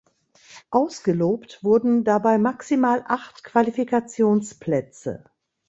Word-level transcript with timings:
Ausgelobt 0.71 1.63
wurden 1.63 2.03
dabei 2.03 2.39
maximal 2.39 3.05
acht 3.07 3.43
Qualifikationsplätze. 3.43 5.23